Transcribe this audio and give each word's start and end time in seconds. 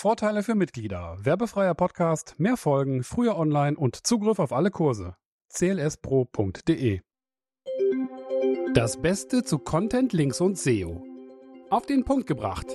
Vorteile 0.00 0.42
für 0.42 0.54
Mitglieder. 0.54 1.18
Werbefreier 1.20 1.74
Podcast, 1.74 2.34
mehr 2.38 2.56
Folgen, 2.56 3.04
früher 3.04 3.36
online 3.36 3.76
und 3.76 4.06
Zugriff 4.06 4.38
auf 4.38 4.50
alle 4.50 4.70
Kurse. 4.70 5.14
clspro.de 5.52 7.02
Das 8.72 9.02
Beste 9.02 9.44
zu 9.44 9.58
Content, 9.58 10.14
Links 10.14 10.40
und 10.40 10.56
SEO. 10.56 11.04
Auf 11.68 11.84
den 11.84 12.06
Punkt 12.06 12.26
gebracht. 12.26 12.66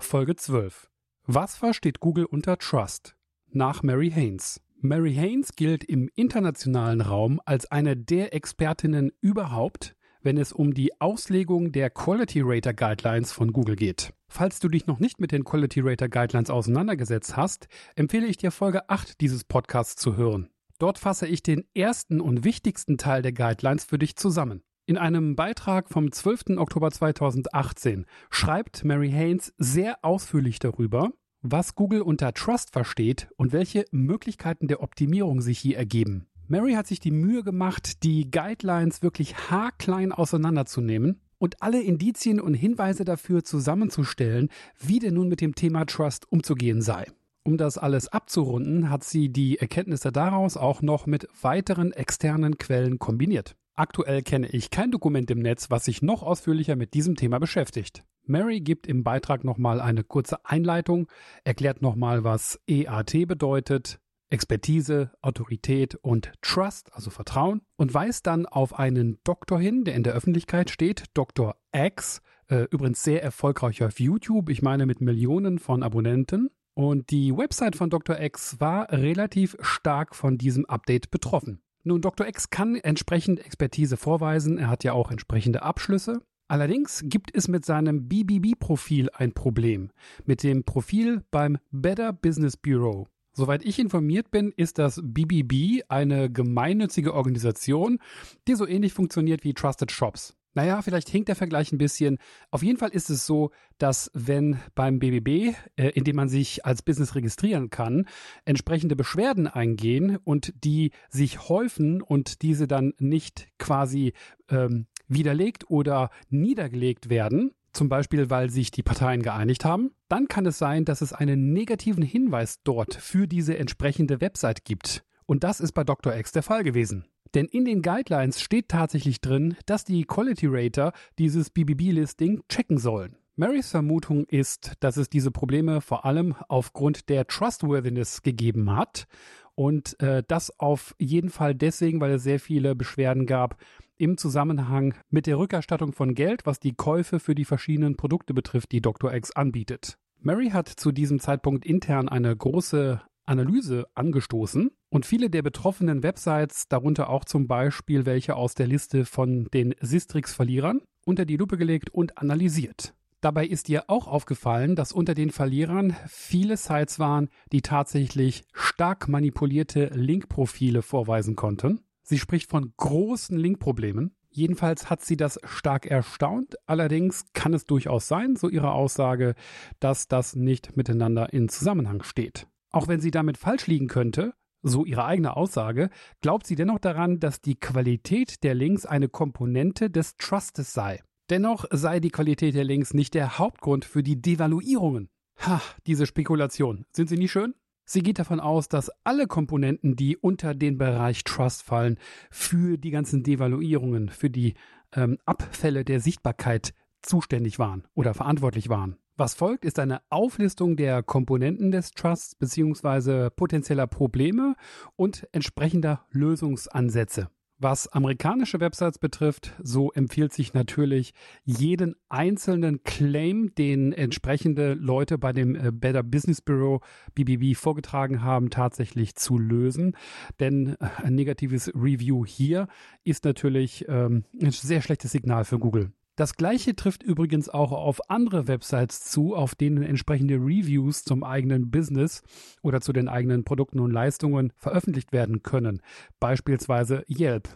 Folge 0.00 0.34
12. 0.34 0.90
Was 1.26 1.54
versteht 1.54 2.00
Google 2.00 2.24
unter 2.24 2.58
Trust? 2.58 3.14
Nach 3.46 3.84
Mary 3.84 4.10
Haynes. 4.10 4.60
Mary 4.80 5.14
Haynes 5.14 5.52
gilt 5.54 5.84
im 5.84 6.10
internationalen 6.16 7.02
Raum 7.02 7.40
als 7.44 7.70
eine 7.70 7.96
der 7.96 8.34
Expertinnen 8.34 9.12
überhaupt, 9.20 9.94
wenn 10.22 10.36
es 10.36 10.52
um 10.52 10.74
die 10.74 11.00
Auslegung 11.00 11.72
der 11.72 11.90
Quality 11.90 12.40
Rater 12.42 12.74
Guidelines 12.74 13.32
von 13.32 13.52
Google 13.52 13.76
geht. 13.76 14.12
Falls 14.28 14.60
du 14.60 14.68
dich 14.68 14.86
noch 14.86 15.00
nicht 15.00 15.20
mit 15.20 15.32
den 15.32 15.44
Quality 15.44 15.80
Rater 15.80 16.08
Guidelines 16.08 16.50
auseinandergesetzt 16.50 17.36
hast, 17.36 17.68
empfehle 17.96 18.26
ich 18.26 18.36
dir 18.36 18.50
Folge 18.50 18.88
8 18.88 19.20
dieses 19.20 19.44
Podcasts 19.44 19.96
zu 20.00 20.16
hören. 20.16 20.50
Dort 20.78 20.98
fasse 20.98 21.26
ich 21.26 21.42
den 21.42 21.64
ersten 21.74 22.20
und 22.20 22.44
wichtigsten 22.44 22.96
Teil 22.96 23.22
der 23.22 23.32
Guidelines 23.32 23.84
für 23.84 23.98
dich 23.98 24.16
zusammen. 24.16 24.62
In 24.86 24.96
einem 24.96 25.36
Beitrag 25.36 25.88
vom 25.88 26.10
12. 26.10 26.56
Oktober 26.56 26.90
2018 26.90 28.06
schreibt 28.30 28.84
Mary 28.84 29.10
Haynes 29.10 29.52
sehr 29.58 29.98
ausführlich 30.02 30.58
darüber, 30.58 31.10
was 31.42 31.74
Google 31.74 32.02
unter 32.02 32.32
Trust 32.32 32.72
versteht 32.72 33.28
und 33.36 33.52
welche 33.52 33.84
Möglichkeiten 33.90 34.68
der 34.68 34.82
Optimierung 34.82 35.42
sich 35.42 35.58
hier 35.58 35.76
ergeben. 35.76 36.29
Mary 36.50 36.72
hat 36.72 36.88
sich 36.88 36.98
die 36.98 37.12
Mühe 37.12 37.44
gemacht, 37.44 38.02
die 38.02 38.28
Guidelines 38.28 39.02
wirklich 39.02 39.36
haarklein 39.36 40.10
auseinanderzunehmen 40.10 41.20
und 41.38 41.62
alle 41.62 41.80
Indizien 41.80 42.40
und 42.40 42.54
Hinweise 42.54 43.04
dafür 43.04 43.44
zusammenzustellen, 43.44 44.48
wie 44.76 44.98
denn 44.98 45.14
nun 45.14 45.28
mit 45.28 45.40
dem 45.40 45.54
Thema 45.54 45.84
Trust 45.86 46.26
umzugehen 46.32 46.82
sei. 46.82 47.06
Um 47.44 47.56
das 47.56 47.78
alles 47.78 48.08
abzurunden, 48.08 48.90
hat 48.90 49.04
sie 49.04 49.28
die 49.28 49.58
Erkenntnisse 49.58 50.10
daraus 50.10 50.56
auch 50.56 50.82
noch 50.82 51.06
mit 51.06 51.28
weiteren 51.40 51.92
externen 51.92 52.58
Quellen 52.58 52.98
kombiniert. 52.98 53.54
Aktuell 53.76 54.22
kenne 54.22 54.48
ich 54.48 54.70
kein 54.70 54.90
Dokument 54.90 55.30
im 55.30 55.38
Netz, 55.38 55.70
was 55.70 55.84
sich 55.84 56.02
noch 56.02 56.24
ausführlicher 56.24 56.74
mit 56.74 56.94
diesem 56.94 57.14
Thema 57.14 57.38
beschäftigt. 57.38 58.02
Mary 58.26 58.60
gibt 58.60 58.88
im 58.88 59.04
Beitrag 59.04 59.44
nochmal 59.44 59.80
eine 59.80 60.02
kurze 60.02 60.44
Einleitung, 60.44 61.06
erklärt 61.44 61.80
nochmal, 61.80 62.24
was 62.24 62.58
EAT 62.66 63.28
bedeutet, 63.28 64.00
Expertise, 64.30 65.10
Autorität 65.20 65.96
und 65.96 66.32
Trust, 66.40 66.92
also 66.94 67.10
Vertrauen, 67.10 67.62
und 67.76 67.92
weist 67.92 68.26
dann 68.26 68.46
auf 68.46 68.78
einen 68.78 69.18
Doktor 69.24 69.60
hin, 69.60 69.84
der 69.84 69.94
in 69.94 70.02
der 70.02 70.14
Öffentlichkeit 70.14 70.70
steht, 70.70 71.04
Dr. 71.14 71.56
X, 71.72 72.22
äh, 72.48 72.66
übrigens 72.70 73.02
sehr 73.02 73.22
erfolgreich 73.22 73.82
auf 73.82 74.00
YouTube, 74.00 74.48
ich 74.48 74.62
meine 74.62 74.86
mit 74.86 75.00
Millionen 75.00 75.58
von 75.58 75.82
Abonnenten. 75.82 76.50
Und 76.74 77.10
die 77.10 77.36
Website 77.36 77.76
von 77.76 77.90
Dr. 77.90 78.20
X 78.20 78.60
war 78.60 78.90
relativ 78.90 79.56
stark 79.60 80.14
von 80.14 80.38
diesem 80.38 80.64
Update 80.66 81.10
betroffen. 81.10 81.60
Nun, 81.82 82.00
Dr. 82.00 82.26
X 82.26 82.50
kann 82.50 82.76
entsprechend 82.76 83.44
Expertise 83.44 83.96
vorweisen, 83.96 84.58
er 84.58 84.68
hat 84.68 84.84
ja 84.84 84.92
auch 84.92 85.10
entsprechende 85.10 85.62
Abschlüsse. 85.62 86.22
Allerdings 86.48 87.04
gibt 87.06 87.34
es 87.34 87.48
mit 87.48 87.64
seinem 87.64 88.08
BBB-Profil 88.08 89.08
ein 89.12 89.32
Problem. 89.32 89.90
Mit 90.24 90.42
dem 90.42 90.64
Profil 90.64 91.22
beim 91.30 91.58
Better 91.70 92.12
Business 92.12 92.56
Bureau. 92.56 93.06
Soweit 93.40 93.64
ich 93.64 93.78
informiert 93.78 94.30
bin, 94.30 94.52
ist 94.54 94.76
das 94.76 95.00
BBB 95.02 95.82
eine 95.88 96.30
gemeinnützige 96.30 97.14
Organisation, 97.14 97.98
die 98.46 98.54
so 98.54 98.66
ähnlich 98.66 98.92
funktioniert 98.92 99.44
wie 99.44 99.54
Trusted 99.54 99.90
Shops. 99.90 100.36
Naja, 100.52 100.82
vielleicht 100.82 101.08
hinkt 101.08 101.28
der 101.28 101.36
Vergleich 101.36 101.72
ein 101.72 101.78
bisschen. 101.78 102.18
Auf 102.50 102.62
jeden 102.62 102.76
Fall 102.76 102.90
ist 102.90 103.08
es 103.08 103.24
so, 103.24 103.50
dass 103.78 104.10
wenn 104.12 104.60
beim 104.74 104.98
BBB, 104.98 105.56
äh, 105.76 105.88
in 105.94 106.04
dem 106.04 106.16
man 106.16 106.28
sich 106.28 106.66
als 106.66 106.82
Business 106.82 107.14
registrieren 107.14 107.70
kann, 107.70 108.06
entsprechende 108.44 108.94
Beschwerden 108.94 109.46
eingehen 109.46 110.18
und 110.22 110.52
die 110.62 110.90
sich 111.08 111.48
häufen 111.48 112.02
und 112.02 112.42
diese 112.42 112.66
dann 112.66 112.92
nicht 112.98 113.48
quasi 113.56 114.12
ähm, 114.50 114.86
widerlegt 115.08 115.70
oder 115.70 116.10
niedergelegt 116.28 117.08
werden, 117.08 117.52
zum 117.72 117.88
Beispiel 117.88 118.30
weil 118.30 118.50
sich 118.50 118.70
die 118.70 118.82
Parteien 118.82 119.22
geeinigt 119.22 119.64
haben, 119.64 119.92
dann 120.08 120.28
kann 120.28 120.46
es 120.46 120.58
sein, 120.58 120.84
dass 120.84 121.00
es 121.00 121.12
einen 121.12 121.52
negativen 121.52 122.02
Hinweis 122.02 122.60
dort 122.64 122.94
für 122.94 123.26
diese 123.26 123.56
entsprechende 123.58 124.20
Website 124.20 124.64
gibt. 124.64 125.04
Und 125.26 125.44
das 125.44 125.60
ist 125.60 125.72
bei 125.72 125.84
Dr. 125.84 126.14
X 126.14 126.32
der 126.32 126.42
Fall 126.42 126.64
gewesen. 126.64 127.04
Denn 127.34 127.46
in 127.46 127.64
den 127.64 127.82
Guidelines 127.82 128.40
steht 128.40 128.68
tatsächlich 128.68 129.20
drin, 129.20 129.56
dass 129.66 129.84
die 129.84 130.04
Quality 130.04 130.46
Rater 130.48 130.92
dieses 131.18 131.50
BBB-Listing 131.50 132.42
checken 132.48 132.78
sollen. 132.78 133.16
Marys 133.36 133.70
Vermutung 133.70 134.26
ist, 134.26 134.72
dass 134.80 134.96
es 134.96 135.08
diese 135.08 135.30
Probleme 135.30 135.80
vor 135.80 136.04
allem 136.04 136.34
aufgrund 136.48 137.08
der 137.08 137.26
Trustworthiness 137.26 138.22
gegeben 138.22 138.76
hat 138.76 139.06
und 139.54 139.98
äh, 140.00 140.22
das 140.26 140.58
auf 140.58 140.94
jeden 140.98 141.30
Fall 141.30 141.54
deswegen, 141.54 142.00
weil 142.00 142.12
es 142.12 142.22
sehr 142.22 142.40
viele 142.40 142.74
Beschwerden 142.74 143.26
gab 143.26 143.56
im 144.00 144.16
Zusammenhang 144.16 144.94
mit 145.10 145.26
der 145.26 145.38
Rückerstattung 145.38 145.92
von 145.92 146.14
Geld, 146.14 146.46
was 146.46 146.58
die 146.58 146.74
Käufe 146.74 147.20
für 147.20 147.34
die 147.34 147.44
verschiedenen 147.44 147.96
Produkte 147.96 148.34
betrifft, 148.34 148.72
die 148.72 148.80
Dr. 148.80 149.12
X 149.12 149.32
anbietet. 149.32 149.96
Mary 150.20 150.50
hat 150.50 150.68
zu 150.68 150.90
diesem 150.90 151.20
Zeitpunkt 151.20 151.64
intern 151.64 152.08
eine 152.08 152.34
große 152.34 153.00
Analyse 153.26 153.86
angestoßen 153.94 154.70
und 154.88 155.06
viele 155.06 155.30
der 155.30 155.42
betroffenen 155.42 156.02
Websites, 156.02 156.66
darunter 156.68 157.08
auch 157.10 157.24
zum 157.24 157.46
Beispiel 157.46 158.06
welche 158.06 158.34
aus 158.34 158.54
der 158.54 158.66
Liste 158.66 159.04
von 159.04 159.46
den 159.54 159.74
Sistrix-Verlierern, 159.80 160.80
unter 161.04 161.24
die 161.24 161.36
Lupe 161.36 161.56
gelegt 161.56 161.90
und 161.90 162.18
analysiert. 162.18 162.94
Dabei 163.20 163.46
ist 163.46 163.68
ihr 163.68 163.84
auch 163.88 164.06
aufgefallen, 164.06 164.76
dass 164.76 164.92
unter 164.92 165.14
den 165.14 165.30
Verlierern 165.30 165.94
viele 166.06 166.56
Sites 166.56 166.98
waren, 166.98 167.28
die 167.52 167.60
tatsächlich 167.60 168.44
stark 168.52 169.08
manipulierte 169.08 169.90
Linkprofile 169.94 170.80
vorweisen 170.80 171.36
konnten. 171.36 171.80
Sie 172.10 172.18
spricht 172.18 172.50
von 172.50 172.72
großen 172.76 173.38
Linkproblemen. 173.38 174.16
Jedenfalls 174.30 174.90
hat 174.90 175.00
sie 175.00 175.16
das 175.16 175.38
stark 175.44 175.86
erstaunt. 175.86 176.56
Allerdings 176.66 177.26
kann 177.34 177.54
es 177.54 177.66
durchaus 177.66 178.08
sein, 178.08 178.34
so 178.34 178.48
ihre 178.48 178.72
Aussage, 178.72 179.36
dass 179.78 180.08
das 180.08 180.34
nicht 180.34 180.76
miteinander 180.76 181.32
in 181.32 181.48
Zusammenhang 181.48 182.02
steht. 182.02 182.48
Auch 182.72 182.88
wenn 182.88 182.98
sie 182.98 183.12
damit 183.12 183.38
falsch 183.38 183.68
liegen 183.68 183.86
könnte, 183.86 184.34
so 184.60 184.84
ihre 184.84 185.04
eigene 185.04 185.36
Aussage, 185.36 185.88
glaubt 186.20 186.48
sie 186.48 186.56
dennoch 186.56 186.80
daran, 186.80 187.20
dass 187.20 187.42
die 187.42 187.54
Qualität 187.54 188.42
der 188.42 188.56
Links 188.56 188.86
eine 188.86 189.08
Komponente 189.08 189.88
des 189.88 190.16
Trustes 190.16 190.72
sei. 190.72 191.04
Dennoch 191.30 191.64
sei 191.70 192.00
die 192.00 192.10
Qualität 192.10 192.56
der 192.56 192.64
Links 192.64 192.92
nicht 192.92 193.14
der 193.14 193.38
Hauptgrund 193.38 193.84
für 193.84 194.02
die 194.02 194.20
Devaluierungen. 194.20 195.10
Ha, 195.46 195.62
diese 195.86 196.06
Spekulation. 196.06 196.86
Sind 196.90 197.08
sie 197.08 197.18
nicht 197.18 197.30
schön? 197.30 197.54
Sie 197.92 198.04
geht 198.04 198.20
davon 198.20 198.38
aus, 198.38 198.68
dass 198.68 198.92
alle 199.02 199.26
Komponenten, 199.26 199.96
die 199.96 200.16
unter 200.16 200.54
den 200.54 200.78
Bereich 200.78 201.24
Trust 201.24 201.64
fallen, 201.64 201.98
für 202.30 202.78
die 202.78 202.92
ganzen 202.92 203.24
Devaluierungen, 203.24 204.10
für 204.10 204.30
die 204.30 204.54
ähm, 204.94 205.18
Abfälle 205.24 205.84
der 205.84 205.98
Sichtbarkeit 205.98 206.72
zuständig 207.02 207.58
waren 207.58 207.88
oder 207.94 208.14
verantwortlich 208.14 208.68
waren. 208.68 208.94
Was 209.16 209.34
folgt, 209.34 209.64
ist 209.64 209.80
eine 209.80 210.02
Auflistung 210.08 210.76
der 210.76 211.02
Komponenten 211.02 211.72
des 211.72 211.90
Trusts 211.90 212.36
bzw. 212.36 213.28
potenzieller 213.30 213.88
Probleme 213.88 214.54
und 214.94 215.26
entsprechender 215.32 216.06
Lösungsansätze. 216.12 217.28
Was 217.62 217.88
amerikanische 217.88 218.58
Websites 218.58 218.98
betrifft, 218.98 219.52
so 219.62 219.92
empfiehlt 219.92 220.32
sich 220.32 220.54
natürlich 220.54 221.12
jeden 221.44 221.94
einzelnen 222.08 222.82
Claim, 222.84 223.54
den 223.54 223.92
entsprechende 223.92 224.72
Leute 224.72 225.18
bei 225.18 225.34
dem 225.34 225.54
äh, 225.54 225.70
Better 225.70 226.02
Business 226.02 226.40
Bureau 226.40 226.80
BBB 227.14 227.54
vorgetragen 227.54 228.22
haben, 228.22 228.48
tatsächlich 228.48 229.14
zu 229.14 229.36
lösen. 229.36 229.94
Denn 230.40 230.76
äh, 230.80 230.88
ein 231.02 231.14
negatives 231.14 231.70
Review 231.74 232.24
hier 232.24 232.66
ist 233.04 233.26
natürlich 233.26 233.84
ähm, 233.88 234.24
ein 234.40 234.52
sehr 234.52 234.80
schlechtes 234.80 235.12
Signal 235.12 235.44
für 235.44 235.58
Google. 235.58 235.92
Das 236.20 236.36
gleiche 236.36 236.76
trifft 236.76 237.02
übrigens 237.02 237.48
auch 237.48 237.72
auf 237.72 238.10
andere 238.10 238.46
Websites 238.46 239.04
zu, 239.04 239.34
auf 239.34 239.54
denen 239.54 239.82
entsprechende 239.82 240.34
Reviews 240.34 241.02
zum 241.02 241.24
eigenen 241.24 241.70
Business 241.70 242.20
oder 242.60 242.82
zu 242.82 242.92
den 242.92 243.08
eigenen 243.08 243.42
Produkten 243.42 243.80
und 243.80 243.90
Leistungen 243.90 244.52
veröffentlicht 244.58 245.12
werden 245.12 245.42
können, 245.42 245.80
beispielsweise 246.18 247.06
Yelp. 247.08 247.48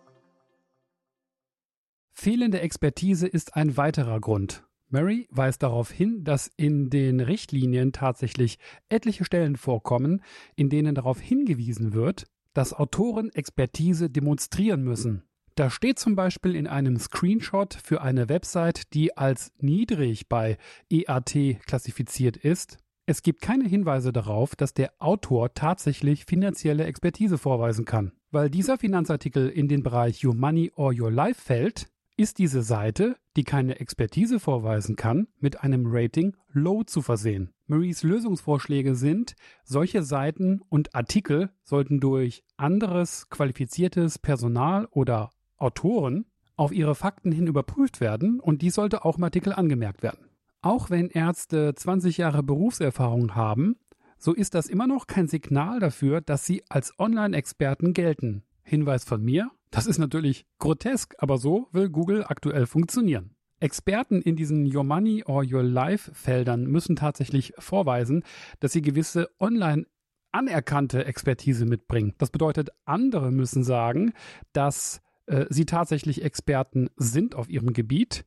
Fehlende 2.17 2.61
Expertise 2.61 3.27
ist 3.27 3.57
ein 3.57 3.77
weiterer 3.77 4.21
Grund. 4.21 4.65
Mary 4.89 5.27
weist 5.31 5.63
darauf 5.63 5.91
hin, 5.91 6.23
dass 6.23 6.49
in 6.57 6.89
den 6.89 7.21
Richtlinien 7.21 7.93
tatsächlich 7.93 8.59
etliche 8.89 9.25
Stellen 9.25 9.57
vorkommen, 9.57 10.23
in 10.55 10.71
denen 10.71 10.95
darauf 10.95 11.21
hingewiesen 11.21 11.93
wird, 11.93 12.27
dass 12.55 12.73
Autoren 12.73 13.31
Expertise 13.31 14.09
demonstrieren 14.09 14.83
müssen. 14.83 15.25
Da 15.57 15.71
steht 15.71 15.99
zum 15.99 16.15
Beispiel 16.15 16.55
in 16.55 16.69
einem 16.69 16.99
Screenshot 16.99 17.75
für 17.75 18.01
eine 18.01 18.29
Website, 18.29 18.95
die 18.95 19.17
als 19.17 19.53
niedrig 19.59 20.29
bei 20.29 20.57
EAT 20.91 21.59
klassifiziert 21.67 22.37
ist, 22.37 22.79
es 23.07 23.23
gibt 23.23 23.43
keine 23.43 23.69
Hinweise 23.69 24.15
darauf, 24.15 24.57
dass 24.57 24.73
der 24.73 24.95
Autor 24.99 25.53
tatsächlich 25.53 26.25
finanzielle 26.25 26.85
Expertise 26.85 27.37
vorweisen 27.37 27.85
kann. 27.85 28.13
Weil 28.31 28.49
dieser 28.49 28.79
Finanzartikel 28.79 29.51
in 29.51 29.69
den 29.69 29.83
Bereich 29.83 30.25
Your 30.25 30.35
Money 30.35 30.73
or 30.75 30.95
Your 30.99 31.11
Life 31.11 31.43
fällt, 31.43 31.87
ist 32.17 32.39
diese 32.39 32.63
Seite, 32.63 33.17
die 33.37 33.45
keine 33.45 33.81
Expertise 33.81 34.39
vorweisen 34.39 34.97
kann, 34.97 35.27
mit 35.41 35.63
einem 35.63 35.85
Rating 35.87 36.37
Low 36.53 36.85
zu 36.85 37.03
versehen. 37.03 37.53
Maries 37.67 38.03
Lösungsvorschläge 38.03 38.95
sind, 38.95 39.35
solche 39.65 40.03
Seiten 40.03 40.61
und 40.69 40.95
Artikel 40.95 41.51
sollten 41.63 41.99
durch 41.99 42.45
anderes 42.57 43.29
qualifiziertes 43.31 44.19
Personal 44.19 44.87
oder 44.91 45.31
Autoren 45.57 46.27
auf 46.57 46.73
ihre 46.73 46.95
Fakten 46.95 47.33
hin 47.33 47.47
überprüft 47.47 48.01
werden 48.01 48.39
und 48.39 48.63
dies 48.63 48.75
sollte 48.75 49.05
auch 49.05 49.19
im 49.19 49.25
Artikel 49.25 49.53
angemerkt 49.53 50.03
werden. 50.03 50.29
Auch 50.63 50.91
wenn 50.91 51.09
Ärzte 51.09 51.75
20 51.75 52.19
Jahre 52.19 52.43
Berufserfahrung 52.43 53.35
haben, 53.35 53.77
so 54.19 54.33
ist 54.33 54.55
das 54.55 54.69
immer 54.69 54.87
noch 54.87 55.07
kein 55.07 55.29
Signal 55.29 55.81
dafür, 55.81 56.21
dass 56.21 56.47
sie 56.47 56.63
als 56.69 56.99
Online-Experten 56.99 57.93
gelten. 57.93 58.45
Hinweis 58.63 59.05
von 59.05 59.23
mir, 59.23 59.51
das 59.75 59.87
ist 59.87 59.99
natürlich 59.99 60.47
grotesk, 60.61 61.17
aber 61.19 61.37
so 61.37 61.69
will 61.73 61.89
Google 61.89 62.25
aktuell 62.25 62.67
funktionieren. 62.67 63.35
Experten 63.59 64.23
in 64.23 64.37
diesen 64.37 64.65
Your 64.73 64.85
Money 64.85 65.25
or 65.25 65.45
Your 65.45 65.65
Life 65.65 66.13
Feldern 66.15 66.67
müssen 66.67 66.95
tatsächlich 66.95 67.55
vorweisen, 67.59 68.23
dass 68.61 68.73
sie 68.73 68.83
gewisse 68.83 69.31
online 69.41 69.87
anerkannte 70.31 71.05
Expertise 71.07 71.65
mitbringen. 71.65 72.15
Das 72.19 72.31
bedeutet, 72.31 72.71
andere 72.85 73.33
müssen 73.33 73.65
sagen, 73.65 74.13
dass 74.53 75.01
äh, 75.27 75.47
sie 75.51 75.67
tatsächlich 75.67 76.23
Experten 76.23 76.89
sind 76.97 77.35
auf 77.35 77.49
ihrem 77.49 77.73
Gebiet. 77.73 78.25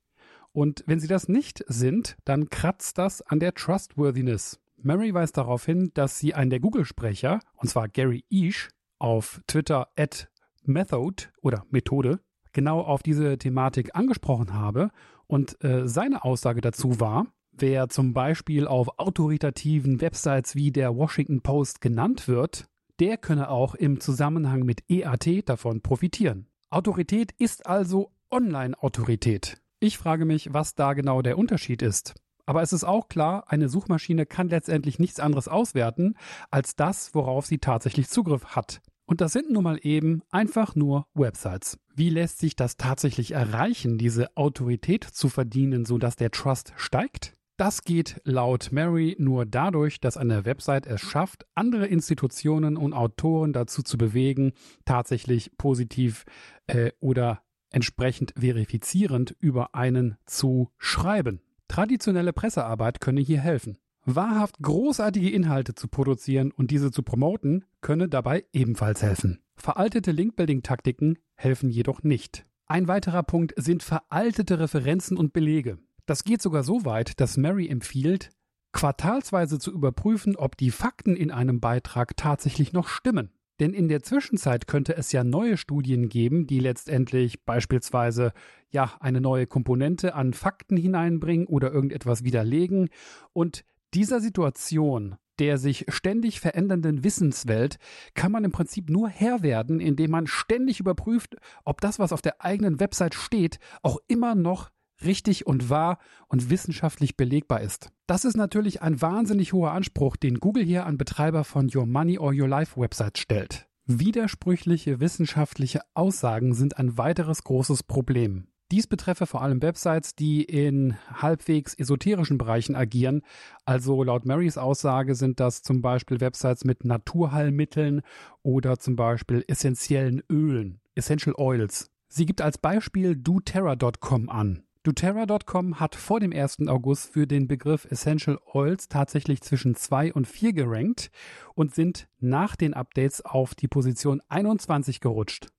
Und 0.51 0.83
wenn 0.85 0.99
sie 0.99 1.07
das 1.07 1.29
nicht 1.29 1.63
sind, 1.67 2.17
dann 2.25 2.49
kratzt 2.49 2.97
das 2.97 3.21
an 3.21 3.39
der 3.39 3.53
Trustworthiness. 3.53 4.59
Mary 4.75 5.13
weist 5.13 5.37
darauf 5.37 5.65
hin, 5.65 5.91
dass 5.93 6.19
sie 6.19 6.33
einen 6.33 6.49
der 6.49 6.59
Google-Sprecher, 6.59 7.39
und 7.55 7.69
zwar 7.69 7.87
Gary 7.87 8.25
Ish, 8.29 8.69
auf 8.99 9.41
Twitter 9.47 9.87
at 9.95 10.29
Method 10.67 11.29
oder 11.41 11.65
Methode, 11.69 12.19
genau 12.53 12.81
auf 12.81 13.03
diese 13.03 13.37
Thematik 13.37 13.95
angesprochen 13.95 14.53
habe. 14.53 14.89
Und 15.27 15.63
äh, 15.63 15.87
seine 15.87 16.23
Aussage 16.23 16.61
dazu 16.61 16.99
war, 16.99 17.27
wer 17.51 17.89
zum 17.89 18.13
Beispiel 18.13 18.67
auf 18.67 18.99
autoritativen 18.99 20.01
Websites 20.01 20.55
wie 20.55 20.71
der 20.71 20.95
Washington 20.95 21.41
Post 21.41 21.81
genannt 21.81 22.27
wird, 22.27 22.65
der 22.99 23.17
könne 23.17 23.49
auch 23.49 23.75
im 23.75 23.99
Zusammenhang 23.99 24.63
mit 24.63 24.89
EAT 24.89 25.47
davon 25.49 25.81
profitieren. 25.81 26.47
Autorität 26.69 27.31
ist 27.37 27.65
also 27.65 28.11
Online-Autorität. 28.31 29.61
Ich 29.79 29.97
frage 29.97 30.25
mich, 30.25 30.53
was 30.53 30.75
da 30.75 30.93
genau 30.93 31.21
der 31.21 31.37
Unterschied 31.37 31.81
ist. 31.81 32.15
Aber 32.45 32.61
es 32.61 32.73
ist 32.73 32.85
auch 32.85 33.09
klar, 33.09 33.43
eine 33.47 33.69
Suchmaschine 33.69 34.25
kann 34.25 34.47
letztendlich 34.47 34.99
nichts 34.99 35.19
anderes 35.19 35.47
auswerten 35.47 36.15
als 36.49 36.75
das, 36.75 37.13
worauf 37.13 37.45
sie 37.45 37.59
tatsächlich 37.59 38.07
Zugriff 38.09 38.55
hat. 38.55 38.81
Und 39.07 39.21
das 39.21 39.31
sind 39.31 39.49
nun 39.49 39.63
mal 39.63 39.79
eben 39.81 40.21
einfach 40.31 40.75
nur 40.75 41.07
Websites. 41.13 41.79
Wie 41.95 42.09
lässt 42.09 42.39
sich 42.39 42.57
das 42.57 42.75
tatsächlich 42.75 43.31
erreichen, 43.31 43.97
diese 43.97 44.35
Autorität 44.35 45.05
zu 45.05 45.29
verdienen, 45.29 45.85
sodass 45.85 46.17
der 46.17 46.29
Trust 46.29 46.73
steigt? 46.75 47.33
Das 47.55 47.83
geht 47.83 48.21
laut 48.25 48.69
Mary 48.71 49.15
nur 49.17 49.45
dadurch, 49.45 49.99
dass 50.01 50.17
eine 50.17 50.45
Website 50.45 50.85
es 50.85 51.01
schafft, 51.01 51.47
andere 51.55 51.87
Institutionen 51.87 52.75
und 52.77 52.93
Autoren 52.93 53.53
dazu 53.53 53.81
zu 53.81 53.97
bewegen, 53.97 54.51
tatsächlich 54.85 55.51
positiv 55.57 56.25
äh, 56.67 56.91
oder 56.99 57.41
entsprechend 57.71 58.33
verifizierend 58.37 59.35
über 59.39 59.73
einen 59.73 60.17
zu 60.25 60.69
schreiben. 60.77 61.41
Traditionelle 61.69 62.33
Pressearbeit 62.33 62.99
könne 63.01 63.21
hier 63.21 63.39
helfen. 63.39 63.77
Wahrhaft 64.09 64.59
großartige 64.61 65.29
Inhalte 65.29 65.75
zu 65.75 65.89
produzieren 65.89 66.51
und 66.51 66.71
diese 66.71 66.91
zu 66.91 67.03
promoten, 67.03 67.65
könne 67.81 68.07
dabei 68.07 68.45
ebenfalls 68.53 69.03
helfen. 69.03 69.41
Veraltete 69.57 70.11
Link-Building-Taktiken 70.11 71.17
helfen 71.35 71.69
jedoch 71.69 72.03
nicht. 72.03 72.45
Ein 72.67 72.87
weiterer 72.87 73.23
Punkt 73.23 73.53
sind 73.57 73.83
veraltete 73.83 74.59
Referenzen 74.59 75.17
und 75.17 75.33
Belege. 75.33 75.77
Das 76.05 76.23
geht 76.23 76.41
sogar 76.41 76.63
so 76.63 76.85
weit, 76.85 77.19
dass 77.19 77.35
Mary 77.35 77.67
empfiehlt, 77.67 78.29
quartalsweise 78.71 79.59
zu 79.59 79.73
überprüfen, 79.73 80.37
ob 80.37 80.55
die 80.55 80.71
Fakten 80.71 81.17
in 81.17 81.29
einem 81.29 81.59
Beitrag 81.59 82.15
tatsächlich 82.15 82.71
noch 82.71 82.87
stimmen. 82.87 83.31
Denn 83.59 83.73
in 83.73 83.89
der 83.89 84.03
Zwischenzeit 84.03 84.67
könnte 84.67 84.95
es 84.95 85.11
ja 85.11 85.25
neue 85.25 85.57
Studien 85.57 86.07
geben, 86.07 86.47
die 86.47 86.59
letztendlich 86.59 87.43
beispielsweise 87.43 88.31
ja 88.69 88.93
eine 89.01 89.19
neue 89.19 89.47
Komponente 89.47 90.15
an 90.15 90.31
Fakten 90.33 90.77
hineinbringen 90.77 91.47
oder 91.47 91.73
irgendetwas 91.73 92.23
widerlegen. 92.23 92.87
Und 93.33 93.65
dieser 93.97 94.21
Situation, 94.21 95.15
der 95.39 95.57
sich 95.57 95.85
ständig 95.87 96.39
verändernden 96.39 97.03
Wissenswelt, 97.03 97.77
kann 98.13 98.31
man 98.31 98.43
im 98.43 98.51
Prinzip 98.51 98.91
nur 98.91 99.09
Herr 99.09 99.41
werden, 99.41 99.79
indem 99.79 100.11
man 100.11 100.27
ständig 100.27 100.79
überprüft, 100.79 101.35
ob 101.65 101.81
das, 101.81 101.97
was 101.97 102.13
auf 102.13 102.21
der 102.21 102.45
eigenen 102.45 102.79
Website 102.79 103.15
steht, 103.15 103.57
auch 103.81 103.97
immer 104.07 104.35
noch 104.35 104.69
richtig 105.03 105.47
und 105.47 105.71
wahr 105.71 105.97
und 106.27 106.51
wissenschaftlich 106.51 107.17
belegbar 107.17 107.61
ist. 107.61 107.89
Das 108.05 108.23
ist 108.23 108.37
natürlich 108.37 108.83
ein 108.83 109.01
wahnsinnig 109.01 109.51
hoher 109.51 109.71
Anspruch, 109.71 110.15
den 110.15 110.39
Google 110.39 110.63
hier 110.63 110.85
an 110.85 110.99
Betreiber 110.99 111.43
von 111.43 111.67
Your 111.73 111.87
Money 111.87 112.19
or 112.19 112.33
Your 112.33 112.47
Life 112.47 112.79
Websites 112.79 113.19
stellt. 113.19 113.67
Widersprüchliche 113.87 114.99
wissenschaftliche 114.99 115.81
Aussagen 115.95 116.53
sind 116.53 116.77
ein 116.77 116.99
weiteres 116.99 117.43
großes 117.43 117.81
Problem. 117.81 118.47
Dies 118.71 118.87
betreffe 118.87 119.25
vor 119.25 119.41
allem 119.41 119.61
Websites, 119.61 120.13
die 120.13 120.43
in 120.43 120.97
halbwegs 121.13 121.73
esoterischen 121.73 122.37
Bereichen 122.37 122.75
agieren. 122.75 123.21
Also 123.63 124.03
laut 124.03 124.25
Marys 124.25 124.57
Aussage 124.57 125.15
sind 125.15 125.39
das 125.39 125.63
zum 125.63 125.81
Beispiel 125.81 126.19
Websites 126.19 126.65
mit 126.65 126.83
Naturheilmitteln 126.83 128.01
oder 128.43 128.77
zum 128.77 128.95
Beispiel 128.95 129.45
essentiellen 129.47 130.21
Ölen, 130.29 130.81
Essential 130.95 131.35
Oils. 131.37 131.89
Sie 132.09 132.25
gibt 132.25 132.41
als 132.41 132.57
Beispiel 132.57 133.15
doterra.com 133.15 134.29
an 134.29 134.63
doTERRA.com 134.87 135.81
hat 135.81 135.95
vor 135.95 136.21
dem 136.21 136.31
1. 136.31 136.69
August 136.69 137.11
für 137.11 137.27
den 137.27 137.49
Begriff 137.49 137.83
Essential 137.91 138.39
Oils 138.53 138.87
tatsächlich 138.87 139.41
zwischen 139.41 139.75
2 139.75 140.13
und 140.13 140.27
4 140.27 140.53
gerankt 140.53 141.11
und 141.55 141.75
sind 141.75 142.07
nach 142.21 142.55
den 142.55 142.73
Updates 142.73 143.19
auf 143.19 143.53
die 143.53 143.67
Position 143.67 144.21
21 144.29 145.01
gerutscht. 145.01 145.49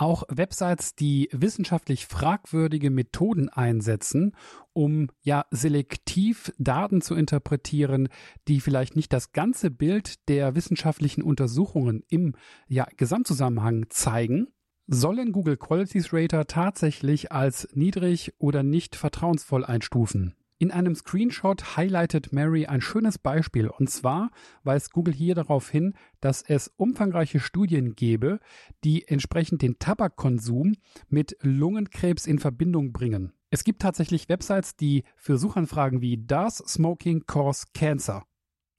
auch 0.01 0.23
Websites, 0.29 0.95
die 0.95 1.29
wissenschaftlich 1.31 2.07
fragwürdige 2.07 2.89
Methoden 2.89 3.49
einsetzen, 3.49 4.35
um 4.73 5.09
ja 5.21 5.45
selektiv 5.51 6.51
Daten 6.57 7.01
zu 7.01 7.13
interpretieren, 7.13 8.09
die 8.47 8.61
vielleicht 8.61 8.95
nicht 8.95 9.13
das 9.13 9.31
ganze 9.31 9.69
Bild 9.69 10.27
der 10.27 10.55
wissenschaftlichen 10.55 11.21
Untersuchungen 11.21 12.03
im 12.09 12.33
ja, 12.67 12.87
Gesamtzusammenhang 12.97 13.85
zeigen, 13.89 14.47
sollen 14.87 15.31
Google 15.31 15.57
Qualities 15.57 16.11
Rater 16.11 16.47
tatsächlich 16.47 17.31
als 17.31 17.67
niedrig 17.73 18.33
oder 18.39 18.63
nicht 18.63 18.95
vertrauensvoll 18.95 19.63
einstufen. 19.63 20.35
In 20.61 20.69
einem 20.69 20.93
Screenshot 20.93 21.75
highlightet 21.75 22.33
Mary 22.33 22.67
ein 22.67 22.81
schönes 22.81 23.17
Beispiel 23.17 23.67
und 23.67 23.89
zwar 23.89 24.29
weist 24.63 24.93
Google 24.93 25.11
hier 25.11 25.33
darauf 25.33 25.67
hin, 25.71 25.95
dass 26.19 26.43
es 26.43 26.67
umfangreiche 26.77 27.39
Studien 27.39 27.95
gebe, 27.95 28.39
die 28.83 29.07
entsprechend 29.07 29.63
den 29.63 29.79
Tabakkonsum 29.79 30.75
mit 31.09 31.35
Lungenkrebs 31.41 32.27
in 32.27 32.37
Verbindung 32.37 32.93
bringen. 32.93 33.33
Es 33.49 33.63
gibt 33.63 33.81
tatsächlich 33.81 34.29
Websites, 34.29 34.75
die 34.75 35.03
für 35.15 35.39
Suchanfragen 35.39 35.99
wie 36.01 36.23
Does 36.23 36.57
Smoking 36.57 37.25
Cause 37.25 37.65
Cancer? 37.73 38.23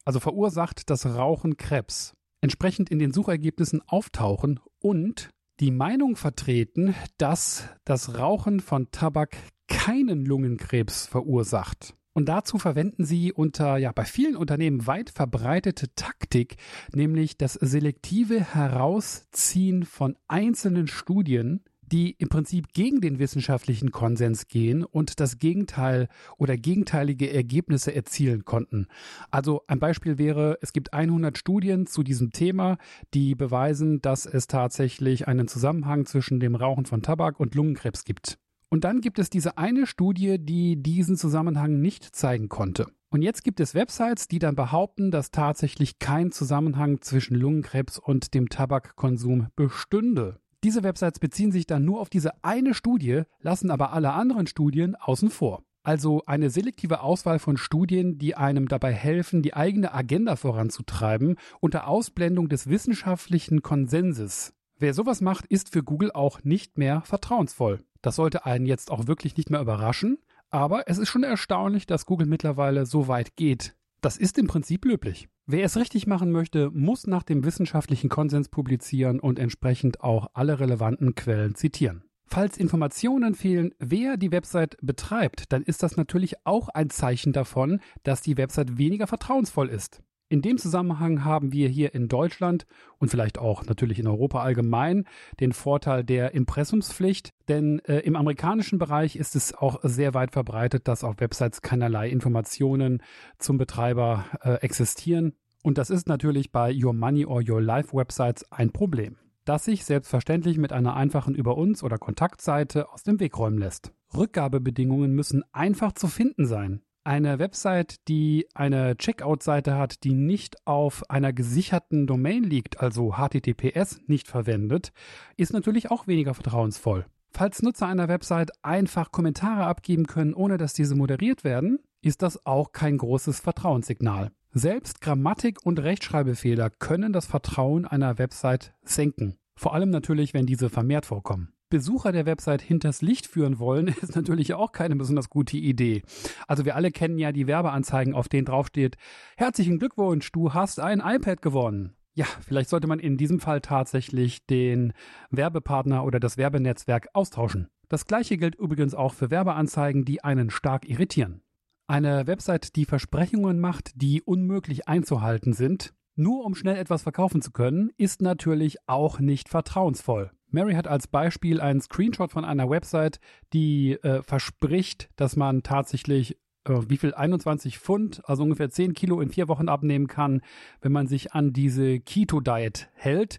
Also 0.05 0.21
verursacht 0.21 0.89
das 0.89 1.05
Rauchen 1.05 1.57
Krebs? 1.57 2.15
Entsprechend 2.41 2.91
in 2.91 3.01
den 3.01 3.13
Suchergebnissen 3.13 3.83
auftauchen 3.89 4.61
und 4.79 5.31
die 5.59 5.73
Meinung 5.73 6.15
vertreten, 6.15 6.95
dass 7.19 7.69
das 7.85 8.17
Rauchen 8.17 8.61
von 8.61 8.93
Tabak 8.93 9.37
keinen 9.73 10.27
Lungenkrebs 10.27 11.07
verursacht. 11.07 11.95
Und 12.13 12.29
dazu 12.29 12.59
verwenden 12.59 13.07
sie 13.07 13.33
unter 13.33 13.79
ja 13.79 13.91
bei 13.91 14.05
vielen 14.05 14.37
Unternehmen 14.37 14.87
weit 14.87 15.09
verbreitete 15.09 15.95
Taktik, 15.95 16.57
nämlich 16.93 17.39
das 17.39 17.55
selektive 17.55 18.55
Herausziehen 18.55 19.85
von 19.85 20.17
einzelnen 20.29 20.89
Studien, 20.89 21.65
die 21.81 22.13
im 22.13 22.29
Prinzip 22.29 22.73
gegen 22.73 23.01
den 23.01 23.19
wissenschaftlichen 23.19 23.91
Konsens 23.91 24.49
gehen 24.49 24.85
und 24.85 25.21
das 25.21 25.39
Gegenteil 25.39 26.09
oder 26.39 26.57
gegenteilige 26.57 27.33
Ergebnisse 27.33 27.95
erzielen 27.95 28.45
konnten. 28.45 28.87
Also 29.31 29.63
ein 29.67 29.79
Beispiel 29.79 30.19
wäre, 30.19 30.59
es 30.61 30.73
gibt 30.73 30.93
100 30.93 31.37
Studien 31.37 31.87
zu 31.87 32.03
diesem 32.03 32.31
Thema, 32.31 32.79
die 33.15 33.35
beweisen, 33.35 34.01
dass 34.01 34.27
es 34.27 34.47
tatsächlich 34.47 35.29
einen 35.29 35.49
Zusammenhang 35.49 36.07
zwischen 36.07 36.41
dem 36.41 36.55
Rauchen 36.55 36.87
von 36.87 37.03
Tabak 37.03 37.41
und 37.41 37.55
Lungenkrebs 37.55 38.05
gibt. 38.05 38.39
Und 38.73 38.85
dann 38.85 39.03
gibt 39.03 39.19
es 39.19 39.29
diese 39.29 39.59
eine 39.59 39.87
Studie, 39.87 40.39
die 40.39 40.83
diesen 40.83 41.19
Zusammenhang 41.19 41.83
nicht 41.83 42.17
zeigen 42.17 42.49
konnte. 42.49 42.87
Und 43.11 43.21
jetzt 43.21 43.45
gibt 43.45 43.61
es 43.61 43.75
Websites, 43.75 44.29
die 44.29 44.39
dann 44.39 44.57
behaupten, 44.57 45.11
dass 45.11 45.31
tatsächlich 45.31 45.99
kein 45.99 46.33
Zusammenhang 46.33 47.03
zwischen 47.03 47.35
Lungenkrebs 47.35 47.99
und 47.99 48.33
dem 48.33 48.49
Tabakkonsum 48.49 49.49
bestünde. 49.57 50.41
Diese 50.65 50.83
Websites 50.83 51.19
beziehen 51.19 51.53
sich 51.53 51.67
dann 51.67 51.85
nur 51.85 52.01
auf 52.01 52.09
diese 52.09 52.43
eine 52.43 52.73
Studie, 52.73 53.25
lassen 53.41 53.71
aber 53.71 53.93
alle 53.93 54.15
anderen 54.15 54.47
Studien 54.47 54.95
außen 54.95 55.29
vor. 55.29 55.63
Also 55.83 56.23
eine 56.25 56.49
selektive 56.49 57.03
Auswahl 57.03 57.41
von 57.41 57.59
Studien, 57.59 58.17
die 58.17 58.37
einem 58.37 58.69
dabei 58.69 58.95
helfen, 58.95 59.43
die 59.43 59.53
eigene 59.53 59.93
Agenda 59.93 60.35
voranzutreiben, 60.35 61.37
unter 61.61 61.89
Ausblendung 61.89 62.49
des 62.49 62.71
wissenschaftlichen 62.71 63.61
Konsenses. 63.61 64.55
Wer 64.79 64.95
sowas 64.95 65.21
macht, 65.21 65.45
ist 65.45 65.69
für 65.69 65.83
Google 65.83 66.11
auch 66.13 66.43
nicht 66.43 66.79
mehr 66.79 67.03
vertrauensvoll. 67.03 67.85
Das 68.03 68.17
sollte 68.17 68.45
einen 68.45 68.67
jetzt 68.67 68.91
auch 68.91 69.07
wirklich 69.07 69.37
nicht 69.37 69.51
mehr 69.51 69.61
überraschen, 69.61 70.19
aber 70.51 70.89
es 70.89 70.99
ist 70.99 71.09
schon 71.09 71.23
erstaunlich, 71.23 71.87
dass 71.87 72.05
Google 72.05 72.27
mittlerweile 72.27 72.85
so 72.85 73.09
weit 73.09 73.37
geht. 73.37 73.75
Das 74.03 74.19
ist 74.19 74.37
im 74.37 74.49
Prinzip 74.49 74.85
löblich. 74.85 75.29
Wer 75.47 75.65
es 75.65 75.77
richtig 75.77 76.07
machen 76.07 76.31
möchte, 76.31 76.71
muss 76.71 77.07
nach 77.07 77.23
dem 77.23 77.45
wissenschaftlichen 77.45 78.11
Konsens 78.11 78.49
publizieren 78.49 79.21
und 79.21 79.39
entsprechend 79.39 80.03
auch 80.03 80.29
alle 80.35 80.61
relevanten 80.61 81.15
Quellen 81.15 81.55
zitieren. 81.55 82.05
Falls 82.27 82.57
Informationen 82.57 83.35
fehlen, 83.35 83.75
wer 83.79 84.17
die 84.17 84.33
Website 84.33 84.77
betreibt, 84.81 85.53
dann 85.53 85.63
ist 85.63 85.83
das 85.83 85.97
natürlich 85.97 86.47
auch 86.47 86.69
ein 86.69 86.91
Zeichen 86.91 87.33
davon, 87.33 87.81
dass 88.05 88.23
die 88.23 88.37
Website 88.37 88.79
weniger 88.79 89.07
vertrauensvoll 89.07 89.69
ist. 89.69 90.03
In 90.33 90.41
dem 90.41 90.57
Zusammenhang 90.57 91.27
haben 91.27 91.53
wir 91.53 91.69
hier 91.69 91.95
in 91.95 92.09
Deutschland 92.09 92.65
und 92.97 93.11
vielleicht 93.11 93.37
auch 93.37 93.67
natürlich 93.67 93.99
in 93.99 94.07
Europa 94.07 94.41
allgemein 94.41 95.05
den 95.41 95.53
Vorteil 95.53 96.05
der 96.05 96.33
Impressumspflicht, 96.33 97.35
denn 97.49 97.81
äh, 97.81 97.99
im 97.99 98.17
amerikanischen 98.17 98.79
Bereich 98.79 99.17
ist 99.17 99.37
es 99.37 99.53
auch 99.53 99.81
sehr 99.83 100.15
weit 100.15 100.31
verbreitet, 100.31 100.89
dass 100.89 101.05
auf 101.05 101.21
Websites 101.21 101.61
keinerlei 101.61 102.09
Informationen 102.09 103.03
zum 103.37 103.59
Betreiber 103.59 104.25
äh, 104.41 104.55
existieren. 104.63 105.35
Und 105.63 105.77
das 105.77 105.91
ist 105.91 106.09
natürlich 106.09 106.51
bei 106.51 106.75
Your 106.75 106.95
Money 106.95 107.27
or 107.27 107.43
Your 107.47 107.61
Life 107.61 107.95
Websites 107.95 108.51
ein 108.51 108.73
Problem, 108.73 109.19
das 109.45 109.67
sich 109.67 109.85
selbstverständlich 109.85 110.57
mit 110.57 110.73
einer 110.73 110.97
einfachen 110.97 111.35
Über 111.35 111.59
uns 111.59 111.83
oder 111.83 111.99
Kontaktseite 111.99 112.91
aus 112.91 113.03
dem 113.03 113.21
Weg 113.21 113.37
räumen 113.37 113.59
lässt. 113.59 113.93
Rückgabebedingungen 114.17 115.13
müssen 115.13 115.45
einfach 115.53 115.93
zu 115.93 116.09
finden 116.09 116.47
sein. 116.47 116.81
Eine 117.05 117.41
Website, 117.41 118.07
die 118.07 118.47
eine 118.55 118.97
Checkout-Seite 118.97 119.77
hat, 119.77 120.05
die 120.05 120.15
nicht 120.15 120.65
auf 120.69 121.11
einer 121.11 121.33
gesicherten 121.33 122.07
Domain 122.07 122.45
liegt, 122.45 122.81
also 122.81 123.15
HTTPS 123.17 124.03
nicht 124.07 124.29
verwendet, 124.29 124.93
ist 125.37 125.53
natürlich 125.53 125.91
auch 125.91 126.07
weniger 126.07 126.33
vertrauensvoll. 126.35 127.07
Falls 127.31 127.61
Nutzer 127.61 127.89
einer 127.89 128.07
Website 128.07 128.53
einfach 128.63 129.11
Kommentare 129.11 129.65
abgeben 129.65 130.07
können, 130.07 130.33
ohne 130.33 130.59
dass 130.59 130.75
diese 130.75 130.95
moderiert 130.95 131.43
werden, 131.43 131.81
ist 132.03 132.23
das 132.23 132.47
auch 132.47 132.71
kein 132.71 132.99
großes 132.99 133.41
Vertrauenssignal. 133.41 134.31
Selbst 134.53 135.01
Grammatik 135.01 135.67
und 135.67 135.81
Rechtschreibfehler 135.81 136.71
können 136.71 137.13
das 137.13 137.27
Vertrauen 137.27 137.85
einer 137.85 138.19
Website 138.19 138.75
senken. 138.85 139.39
Vor 139.57 139.75
allem 139.75 139.91
natürlich, 139.91 140.35
wenn 140.35 140.47
diese 140.47 140.71
vermehrt 140.71 141.07
vorkommen. 141.07 141.53
Besucher 141.73 142.13
der 142.13 142.27
Website 142.27 142.61
hinters 142.61 143.01
Licht 143.01 143.27
führen 143.27 143.59
wollen, 143.59 143.89
ist 144.03 144.15
natürlich 144.15 144.53
auch 144.53 144.73
keine 144.73 144.95
besonders 144.95 145.31
gute 145.31 145.57
Idee. 145.57 146.03
Also 146.47 146.67
wir 146.67 146.77
alle 146.77 146.91
kennen 146.91 147.17
ja 147.19 147.33
die 147.33 147.47
Werbeanzeigen, 147.47 148.13
auf 148.13 148.29
denen 148.29 148.45
draufsteht, 148.45 148.99
herzlichen 149.39 149.79
Glückwunsch, 149.79 150.31
du 150.33 150.53
hast 150.53 150.81
ein 150.81 151.01
iPad 151.01 151.41
gewonnen. 151.41 151.95
Ja, 152.13 152.27
vielleicht 152.47 152.69
sollte 152.69 152.89
man 152.89 152.99
in 152.99 153.17
diesem 153.17 153.41
Fall 153.41 153.63
tatsächlich 153.63 154.45
den 154.45 154.93
Werbepartner 155.31 156.05
oder 156.05 156.21
das 156.21 156.37
Werbenetzwerk 156.37 157.09
austauschen. 157.15 157.69
Das 157.89 158.05
gleiche 158.05 158.37
gilt 158.37 158.55
übrigens 158.55 158.95
auch 158.95 159.15
für 159.15 159.31
Werbeanzeigen, 159.31 160.05
die 160.05 160.23
einen 160.23 160.51
stark 160.51 160.87
irritieren. 160.87 161.41
Eine 161.87 162.27
Website, 162.27 162.77
die 162.77 162.85
Versprechungen 162.85 163.61
macht, 163.61 163.93
die 163.95 164.21
unmöglich 164.21 164.89
einzuhalten 164.89 165.55
sind, 165.55 165.95
nur 166.17 166.45
um 166.45 166.55
schnell 166.55 166.77
etwas 166.77 167.01
verkaufen 167.01 167.41
zu 167.41 167.51
können, 167.51 167.91
ist 167.97 168.21
natürlich 168.21 168.77
auch 168.87 169.21
nicht 169.21 169.49
vertrauensvoll. 169.49 170.33
Mary 170.53 170.75
hat 170.75 170.87
als 170.87 171.07
Beispiel 171.07 171.61
einen 171.61 171.81
Screenshot 171.81 172.31
von 172.31 172.45
einer 172.45 172.69
Website, 172.69 173.21
die 173.53 173.93
äh, 173.93 174.23
verspricht, 174.23 175.11
dass 175.17 175.37
man 175.37 175.63
tatsächlich 175.63 176.39
äh, 176.65 176.81
wie 176.89 176.97
viel 176.97 177.15
21 177.15 177.79
Pfund, 177.79 178.23
also 178.25 178.43
ungefähr 178.43 178.71
10 178.71 178.95
Kilo 178.95 179.21
in 179.21 179.31
vier 179.31 179.49
Wochen 179.49 179.69
abnehmen 179.69 180.07
kann, 180.07 180.43
wenn 180.81 180.93
man 180.93 181.07
sich 181.07 181.33
an 181.33 181.53
diese 181.53 182.01
Keto 182.01 182.41
Diet 182.41 182.89
hält. 182.95 183.39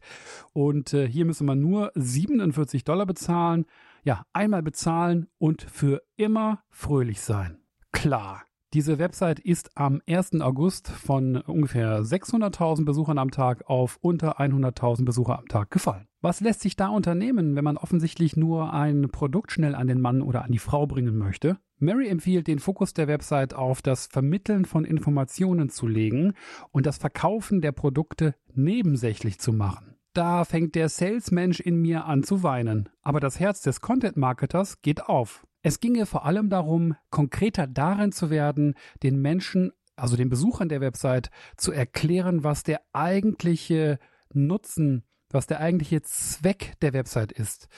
Und 0.54 0.94
äh, 0.94 1.08
hier 1.08 1.26
müsste 1.26 1.44
man 1.44 1.60
nur 1.60 1.92
47 1.96 2.84
Dollar 2.84 3.06
bezahlen. 3.06 3.66
Ja, 4.04 4.26
einmal 4.34 4.64
bezahlen 4.64 5.28
und 5.38 5.62
für 5.62 6.02
immer 6.18 6.64
fröhlich 6.70 7.22
sein. 7.22 7.60
Klar. 7.92 8.44
Diese 8.74 8.98
Website 8.98 9.40
ist 9.40 9.78
am 9.78 10.02
1. 10.08 10.42
August 10.42 10.90
von 10.90 11.38
ungefähr 11.38 12.02
600.000 12.02 12.86
Besuchern 12.86 13.20
am 13.20 13.30
Tag 13.30 13.70
auf 13.70 14.00
unter 14.02 14.40
100.000 14.40 15.06
Besucher 15.06 15.38
am 15.38 15.48
Tag 15.48 15.70
gefallen. 15.70 16.08
Was 16.22 16.42
lässt 16.42 16.62
sich 16.62 16.76
da 16.76 16.88
unternehmen, 16.88 17.56
wenn 17.56 17.64
man 17.64 17.78
offensichtlich 17.78 18.36
nur 18.36 18.74
ein 18.74 19.10
Produkt 19.12 19.52
schnell 19.52 19.76
an 19.76 19.86
den 19.86 20.02
Mann 20.02 20.24
oder 20.24 20.44
an 20.44 20.52
die 20.52 20.58
Frau 20.58 20.88
bringen 20.88 21.20
möchte? 21.20 21.60
Mary 21.78 22.08
empfiehlt, 22.08 22.48
den 22.48 22.58
Fokus 22.58 22.96
der 22.96 23.08
Website 23.08 23.54
auf 23.54 23.84
das 23.84 24.08
Vermitteln 24.08 24.66
von 24.66 24.86
Informationen 24.86 25.70
zu 25.70 25.86
legen 25.86 26.34
und 26.72 26.88
das 26.88 26.98
Verkaufen 26.98 27.62
der 27.62 27.74
Produkte 27.74 28.34
nebensächlich 28.56 29.38
zu 29.38 29.54
machen. 29.54 29.98
Da 30.14 30.46
fängt 30.46 30.74
der 30.74 30.90
Salesmensch 30.90 31.60
in 31.60 31.76
mir 31.76 32.06
an 32.06 32.24
zu 32.24 32.42
weinen, 32.42 32.90
aber 33.04 33.20
das 33.20 33.40
Herz 33.40 33.62
des 33.62 33.82
Content-Marketers 33.82 34.82
geht 34.82 35.06
auf. 35.06 35.46
Es 35.66 35.80
ginge 35.80 36.06
vor 36.06 36.26
allem 36.26 36.50
darum, 36.50 36.96
konkreter 37.10 37.68
darin 37.68 38.12
zu 38.12 38.30
werden, 38.30 38.76
den 39.02 39.22
Menschen, 39.22 39.72
also 39.96 40.18
den 40.18 40.28
Besuchern 40.28 40.68
der 40.68 40.82
Website, 40.82 41.30
zu 41.56 41.72
erklären, 41.72 42.44
was 42.44 42.64
der 42.64 42.82
eigentliche 42.92 43.98
Nutzen, 44.34 45.04
was 45.30 45.48
der 45.48 45.62
eigentliche 45.62 46.02
Zweck 46.02 46.74
der 46.82 46.92
Website 46.92 47.32
ist, 47.32 47.70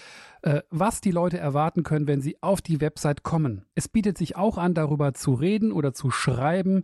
äh, 0.41 0.61
was 0.71 0.99
die 0.99 1.11
Leute 1.11 1.37
erwarten 1.37 1.83
können, 1.83 2.07
wenn 2.07 2.21
sie 2.21 2.41
auf 2.41 2.59
die 2.59 2.81
Website 2.81 3.21
kommen. 3.21 3.65
Es 3.75 3.87
bietet 3.87 4.17
sich 4.17 4.35
auch 4.35 4.57
an, 4.57 4.73
darüber 4.73 5.13
zu 5.13 5.35
reden 5.35 5.71
oder 5.71 5.93
zu 5.93 6.09
schreiben, 6.09 6.83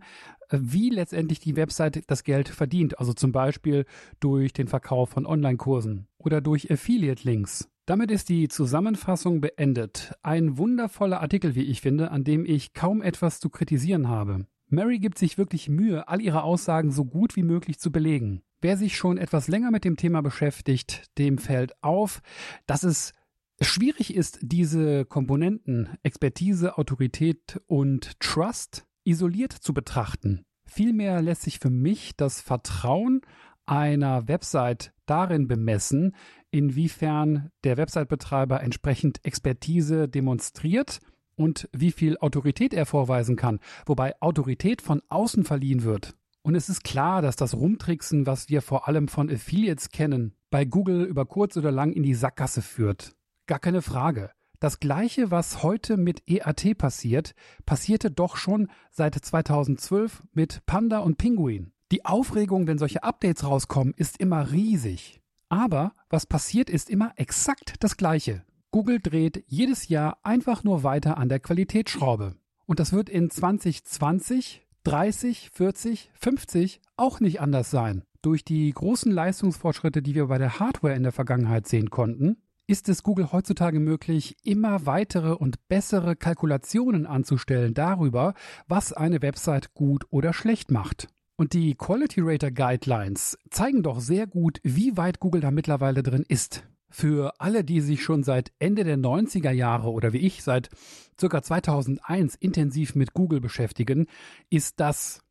äh, 0.50 0.58
wie 0.60 0.88
letztendlich 0.88 1.40
die 1.40 1.56
Website 1.56 2.04
das 2.06 2.22
Geld 2.22 2.48
verdient. 2.48 3.00
Also 3.00 3.12
zum 3.12 3.32
Beispiel 3.32 3.86
durch 4.20 4.52
den 4.52 4.68
Verkauf 4.68 5.10
von 5.10 5.26
Online-Kursen 5.26 6.06
oder 6.16 6.40
durch 6.40 6.70
Affiliate-Links. 6.70 7.68
Damit 7.92 8.10
ist 8.10 8.30
die 8.30 8.48
Zusammenfassung 8.48 9.42
beendet. 9.42 10.14
Ein 10.22 10.56
wundervoller 10.56 11.20
Artikel, 11.20 11.54
wie 11.54 11.64
ich 11.64 11.82
finde, 11.82 12.10
an 12.10 12.24
dem 12.24 12.46
ich 12.46 12.72
kaum 12.72 13.02
etwas 13.02 13.38
zu 13.38 13.50
kritisieren 13.50 14.08
habe. 14.08 14.46
Mary 14.68 14.98
gibt 14.98 15.18
sich 15.18 15.36
wirklich 15.36 15.68
Mühe, 15.68 16.08
all 16.08 16.22
ihre 16.22 16.42
Aussagen 16.42 16.90
so 16.90 17.04
gut 17.04 17.36
wie 17.36 17.42
möglich 17.42 17.78
zu 17.78 17.92
belegen. 17.92 18.40
Wer 18.62 18.78
sich 18.78 18.96
schon 18.96 19.18
etwas 19.18 19.46
länger 19.46 19.70
mit 19.70 19.84
dem 19.84 19.98
Thema 19.98 20.22
beschäftigt, 20.22 21.10
dem 21.18 21.36
fällt 21.36 21.74
auf, 21.84 22.22
dass 22.66 22.82
es 22.82 23.12
schwierig 23.60 24.14
ist, 24.14 24.38
diese 24.40 25.04
Komponenten 25.04 25.90
Expertise, 26.02 26.78
Autorität 26.78 27.60
und 27.66 28.18
Trust 28.20 28.86
isoliert 29.04 29.52
zu 29.52 29.74
betrachten. 29.74 30.46
Vielmehr 30.64 31.20
lässt 31.20 31.42
sich 31.42 31.58
für 31.58 31.68
mich 31.68 32.16
das 32.16 32.40
Vertrauen 32.40 33.20
einer 33.66 34.28
Website 34.28 34.92
darin 35.06 35.46
bemessen, 35.46 36.14
inwiefern 36.52 37.50
der 37.64 37.76
Website-Betreiber 37.76 38.62
entsprechend 38.62 39.24
Expertise 39.24 40.08
demonstriert 40.08 41.00
und 41.34 41.68
wie 41.72 41.90
viel 41.90 42.18
Autorität 42.18 42.74
er 42.74 42.86
vorweisen 42.86 43.36
kann, 43.36 43.58
wobei 43.86 44.14
Autorität 44.20 44.82
von 44.82 45.02
außen 45.08 45.44
verliehen 45.44 45.82
wird. 45.82 46.14
Und 46.42 46.54
es 46.54 46.68
ist 46.68 46.84
klar, 46.84 47.22
dass 47.22 47.36
das 47.36 47.54
Rumtricksen, 47.54 48.26
was 48.26 48.48
wir 48.48 48.62
vor 48.62 48.88
allem 48.88 49.08
von 49.08 49.30
Affiliates 49.30 49.90
kennen, 49.90 50.34
bei 50.50 50.64
Google 50.64 51.04
über 51.04 51.24
kurz 51.24 51.56
oder 51.56 51.70
lang 51.70 51.92
in 51.92 52.02
die 52.02 52.14
Sackgasse 52.14 52.62
führt. 52.62 53.14
Gar 53.46 53.58
keine 53.58 53.82
Frage. 53.82 54.30
Das 54.58 54.78
gleiche, 54.78 55.30
was 55.30 55.62
heute 55.62 55.96
mit 55.96 56.22
EAT 56.28 56.78
passiert, 56.78 57.34
passierte 57.66 58.10
doch 58.10 58.36
schon 58.36 58.68
seit 58.90 59.14
2012 59.14 60.22
mit 60.32 60.64
Panda 60.66 60.98
und 60.98 61.18
Pinguin. 61.18 61.72
Die 61.90 62.04
Aufregung, 62.04 62.66
wenn 62.66 62.78
solche 62.78 63.02
Updates 63.02 63.44
rauskommen, 63.44 63.94
ist 63.96 64.18
immer 64.18 64.52
riesig. 64.52 65.21
Aber 65.52 65.92
was 66.08 66.24
passiert, 66.24 66.70
ist 66.70 66.88
immer 66.88 67.12
exakt 67.16 67.74
das 67.80 67.98
Gleiche. 67.98 68.42
Google 68.70 69.00
dreht 69.00 69.44
jedes 69.48 69.88
Jahr 69.88 70.16
einfach 70.22 70.64
nur 70.64 70.82
weiter 70.82 71.18
an 71.18 71.28
der 71.28 71.40
Qualitätsschraube. 71.40 72.36
Und 72.64 72.80
das 72.80 72.94
wird 72.94 73.10
in 73.10 73.28
2020, 73.28 74.66
30, 74.84 75.50
40, 75.50 76.10
50 76.14 76.80
auch 76.96 77.20
nicht 77.20 77.42
anders 77.42 77.70
sein. 77.70 78.02
Durch 78.22 78.46
die 78.46 78.72
großen 78.72 79.12
Leistungsfortschritte, 79.12 80.00
die 80.00 80.14
wir 80.14 80.28
bei 80.28 80.38
der 80.38 80.58
Hardware 80.58 80.94
in 80.94 81.02
der 81.02 81.12
Vergangenheit 81.12 81.68
sehen 81.68 81.90
konnten, 81.90 82.38
ist 82.66 82.88
es 82.88 83.02
Google 83.02 83.30
heutzutage 83.30 83.78
möglich, 83.78 84.36
immer 84.44 84.86
weitere 84.86 85.32
und 85.32 85.68
bessere 85.68 86.16
Kalkulationen 86.16 87.04
anzustellen 87.04 87.74
darüber, 87.74 88.32
was 88.68 88.94
eine 88.94 89.20
Website 89.20 89.74
gut 89.74 90.06
oder 90.08 90.32
schlecht 90.32 90.70
macht. 90.70 91.08
Und 91.36 91.54
die 91.54 91.74
Quality 91.74 92.20
Rater 92.22 92.50
Guidelines 92.50 93.38
zeigen 93.50 93.82
doch 93.82 94.00
sehr 94.00 94.26
gut, 94.26 94.60
wie 94.62 94.96
weit 94.96 95.18
Google 95.20 95.40
da 95.40 95.50
mittlerweile 95.50 96.02
drin 96.02 96.24
ist. 96.28 96.64
Für 96.90 97.40
alle, 97.40 97.64
die 97.64 97.80
sich 97.80 98.02
schon 98.02 98.22
seit 98.22 98.52
Ende 98.58 98.84
der 98.84 98.98
90er 98.98 99.50
Jahre 99.50 99.90
oder 99.90 100.12
wie 100.12 100.18
ich 100.18 100.42
seit 100.42 100.68
ca. 101.16 101.42
2001 101.42 102.34
intensiv 102.34 102.94
mit 102.94 103.14
Google 103.14 103.40
beschäftigen, 103.40 104.06
ist 104.50 104.78
das 104.78 105.22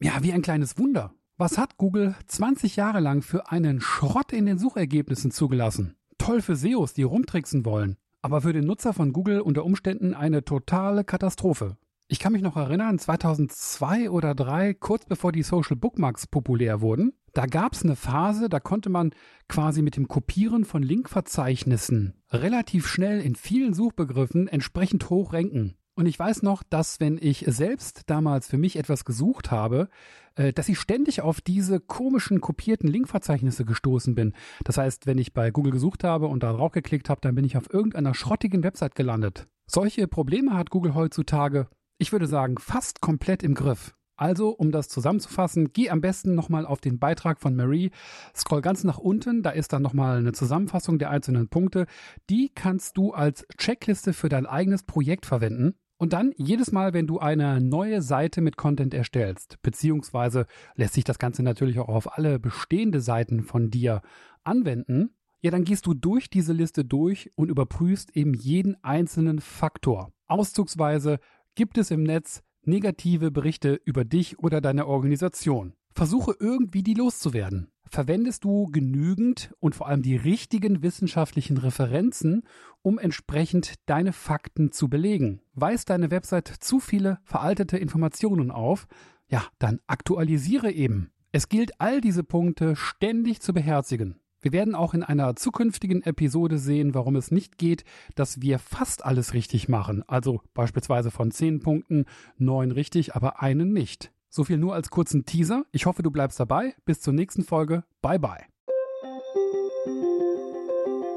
ja 0.00 0.22
wie 0.22 0.32
ein 0.32 0.42
kleines 0.42 0.76
Wunder. 0.76 1.14
Was 1.36 1.56
hat 1.56 1.78
Google 1.78 2.16
20 2.26 2.76
Jahre 2.76 3.00
lang 3.00 3.22
für 3.22 3.50
einen 3.50 3.80
Schrott 3.80 4.32
in 4.32 4.46
den 4.46 4.58
Suchergebnissen 4.58 5.30
zugelassen? 5.30 5.94
Toll 6.18 6.42
für 6.42 6.56
SEOs, 6.56 6.94
die 6.94 7.02
rumtricksen 7.04 7.64
wollen, 7.64 7.96
aber 8.22 8.40
für 8.40 8.52
den 8.52 8.66
Nutzer 8.66 8.92
von 8.92 9.12
Google 9.12 9.40
unter 9.40 9.64
Umständen 9.64 10.14
eine 10.14 10.44
totale 10.44 11.04
Katastrophe. 11.04 11.76
Ich 12.06 12.18
kann 12.18 12.32
mich 12.34 12.42
noch 12.42 12.56
erinnern, 12.56 12.98
2002 12.98 14.10
oder 14.10 14.36
2003, 14.36 14.74
kurz 14.74 15.06
bevor 15.06 15.32
die 15.32 15.42
Social 15.42 15.76
Bookmarks 15.76 16.26
populär 16.26 16.82
wurden, 16.82 17.14
da 17.32 17.46
gab 17.46 17.72
es 17.72 17.82
eine 17.82 17.96
Phase, 17.96 18.50
da 18.50 18.60
konnte 18.60 18.90
man 18.90 19.12
quasi 19.48 19.80
mit 19.80 19.96
dem 19.96 20.06
Kopieren 20.06 20.66
von 20.66 20.82
Linkverzeichnissen 20.82 22.14
relativ 22.30 22.86
schnell 22.86 23.22
in 23.22 23.36
vielen 23.36 23.72
Suchbegriffen 23.72 24.48
entsprechend 24.48 25.08
hoch 25.08 25.32
ranken. 25.32 25.76
Und 25.96 26.06
ich 26.06 26.18
weiß 26.18 26.42
noch, 26.42 26.62
dass 26.62 27.00
wenn 27.00 27.18
ich 27.20 27.44
selbst 27.46 28.02
damals 28.06 28.48
für 28.48 28.58
mich 28.58 28.76
etwas 28.76 29.04
gesucht 29.04 29.50
habe, 29.50 29.88
äh, 30.34 30.52
dass 30.52 30.68
ich 30.68 30.78
ständig 30.78 31.22
auf 31.22 31.40
diese 31.40 31.80
komischen 31.80 32.40
kopierten 32.40 32.88
Linkverzeichnisse 32.88 33.64
gestoßen 33.64 34.14
bin. 34.14 34.34
Das 34.64 34.76
heißt, 34.76 35.06
wenn 35.06 35.18
ich 35.18 35.32
bei 35.32 35.50
Google 35.50 35.72
gesucht 35.72 36.04
habe 36.04 36.26
und 36.26 36.42
da 36.42 36.52
drauf 36.52 36.72
geklickt 36.72 37.08
habe, 37.08 37.20
dann 37.22 37.34
bin 37.34 37.44
ich 37.44 37.56
auf 37.56 37.72
irgendeiner 37.72 38.12
schrottigen 38.12 38.62
Website 38.62 38.94
gelandet. 38.94 39.46
Solche 39.66 40.06
Probleme 40.08 40.54
hat 40.54 40.70
Google 40.70 40.94
heutzutage 40.94 41.68
ich 42.04 42.12
würde 42.12 42.26
sagen, 42.26 42.58
fast 42.58 43.00
komplett 43.00 43.42
im 43.42 43.54
Griff. 43.54 43.94
Also, 44.14 44.50
um 44.50 44.72
das 44.72 44.90
zusammenzufassen, 44.90 45.72
geh 45.72 45.88
am 45.88 46.02
besten 46.02 46.34
nochmal 46.34 46.66
auf 46.66 46.82
den 46.82 46.98
Beitrag 46.98 47.40
von 47.40 47.56
Marie, 47.56 47.92
scroll 48.36 48.60
ganz 48.60 48.84
nach 48.84 48.98
unten, 48.98 49.42
da 49.42 49.48
ist 49.48 49.72
dann 49.72 49.80
nochmal 49.80 50.18
eine 50.18 50.32
Zusammenfassung 50.32 50.98
der 50.98 51.08
einzelnen 51.08 51.48
Punkte. 51.48 51.86
Die 52.28 52.50
kannst 52.54 52.98
du 52.98 53.12
als 53.12 53.46
Checkliste 53.56 54.12
für 54.12 54.28
dein 54.28 54.44
eigenes 54.44 54.82
Projekt 54.82 55.24
verwenden. 55.24 55.76
Und 55.96 56.12
dann 56.12 56.34
jedes 56.36 56.72
Mal, 56.72 56.92
wenn 56.92 57.06
du 57.06 57.20
eine 57.20 57.58
neue 57.62 58.02
Seite 58.02 58.42
mit 58.42 58.58
Content 58.58 58.92
erstellst, 58.92 59.62
beziehungsweise 59.62 60.44
lässt 60.74 60.92
sich 60.92 61.04
das 61.04 61.18
Ganze 61.18 61.42
natürlich 61.42 61.78
auch 61.78 61.88
auf 61.88 62.18
alle 62.18 62.38
bestehende 62.38 63.00
Seiten 63.00 63.42
von 63.42 63.70
dir 63.70 64.02
anwenden, 64.42 65.14
ja, 65.40 65.50
dann 65.50 65.64
gehst 65.64 65.86
du 65.86 65.94
durch 65.94 66.28
diese 66.28 66.52
Liste 66.52 66.84
durch 66.84 67.30
und 67.34 67.48
überprüfst 67.48 68.14
eben 68.14 68.34
jeden 68.34 68.82
einzelnen 68.84 69.40
Faktor. 69.40 70.12
Auszugsweise 70.26 71.18
Gibt 71.56 71.78
es 71.78 71.92
im 71.92 72.02
Netz 72.02 72.42
negative 72.64 73.30
Berichte 73.30 73.80
über 73.84 74.04
dich 74.04 74.40
oder 74.40 74.60
deine 74.60 74.88
Organisation? 74.88 75.74
Versuche 75.92 76.34
irgendwie 76.40 76.82
die 76.82 76.94
loszuwerden. 76.94 77.68
Verwendest 77.88 78.42
du 78.42 78.66
genügend 78.72 79.54
und 79.60 79.76
vor 79.76 79.86
allem 79.86 80.02
die 80.02 80.16
richtigen 80.16 80.82
wissenschaftlichen 80.82 81.56
Referenzen, 81.56 82.42
um 82.82 82.98
entsprechend 82.98 83.74
deine 83.86 84.12
Fakten 84.12 84.72
zu 84.72 84.88
belegen? 84.88 85.42
Weist 85.52 85.90
deine 85.90 86.10
Website 86.10 86.48
zu 86.48 86.80
viele 86.80 87.18
veraltete 87.22 87.78
Informationen 87.78 88.50
auf? 88.50 88.88
Ja, 89.28 89.44
dann 89.60 89.78
aktualisiere 89.86 90.72
eben. 90.72 91.12
Es 91.30 91.48
gilt, 91.48 91.80
all 91.80 92.00
diese 92.00 92.24
Punkte 92.24 92.74
ständig 92.74 93.40
zu 93.40 93.54
beherzigen. 93.54 94.20
Wir 94.44 94.52
werden 94.52 94.74
auch 94.74 94.92
in 94.92 95.02
einer 95.02 95.36
zukünftigen 95.36 96.02
Episode 96.02 96.58
sehen, 96.58 96.92
warum 96.92 97.16
es 97.16 97.30
nicht 97.30 97.56
geht, 97.56 97.82
dass 98.14 98.42
wir 98.42 98.58
fast 98.58 99.02
alles 99.02 99.32
richtig 99.32 99.70
machen. 99.70 100.04
Also 100.06 100.42
beispielsweise 100.52 101.10
von 101.10 101.30
zehn 101.30 101.60
Punkten 101.60 102.04
neun 102.36 102.70
richtig, 102.70 103.14
aber 103.14 103.40
einen 103.40 103.72
nicht. 103.72 104.12
So 104.28 104.44
viel 104.44 104.58
nur 104.58 104.74
als 104.74 104.90
kurzen 104.90 105.24
Teaser. 105.24 105.64
Ich 105.72 105.86
hoffe, 105.86 106.02
du 106.02 106.10
bleibst 106.10 106.38
dabei. 106.38 106.74
Bis 106.84 107.00
zur 107.00 107.14
nächsten 107.14 107.42
Folge. 107.42 107.84
Bye 108.02 108.18
bye. 108.18 108.44